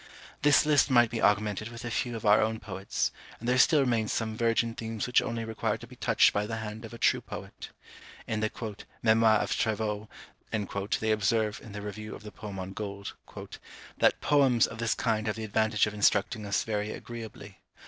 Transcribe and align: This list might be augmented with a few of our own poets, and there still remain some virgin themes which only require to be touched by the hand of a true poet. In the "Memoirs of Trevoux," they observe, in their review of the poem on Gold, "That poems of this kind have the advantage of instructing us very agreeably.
This 0.41 0.65
list 0.65 0.89
might 0.89 1.11
be 1.11 1.21
augmented 1.21 1.67
with 1.69 1.85
a 1.85 1.91
few 1.91 2.15
of 2.15 2.25
our 2.25 2.41
own 2.41 2.59
poets, 2.59 3.11
and 3.39 3.47
there 3.47 3.59
still 3.59 3.81
remain 3.81 4.07
some 4.07 4.35
virgin 4.35 4.73
themes 4.73 5.05
which 5.05 5.21
only 5.21 5.45
require 5.45 5.77
to 5.77 5.85
be 5.85 5.95
touched 5.95 6.33
by 6.33 6.47
the 6.47 6.55
hand 6.57 6.85
of 6.85 6.91
a 6.95 6.97
true 6.97 7.21
poet. 7.21 7.69
In 8.25 8.39
the 8.39 8.49
"Memoirs 9.03 9.43
of 9.43 9.55
Trevoux," 9.55 10.07
they 10.49 11.11
observe, 11.11 11.61
in 11.61 11.73
their 11.73 11.83
review 11.83 12.15
of 12.15 12.23
the 12.23 12.31
poem 12.31 12.57
on 12.57 12.73
Gold, 12.73 13.13
"That 13.99 14.21
poems 14.21 14.65
of 14.65 14.79
this 14.79 14.95
kind 14.95 15.27
have 15.27 15.35
the 15.35 15.43
advantage 15.43 15.85
of 15.85 15.93
instructing 15.93 16.47
us 16.47 16.63
very 16.63 16.91
agreeably. 16.91 17.59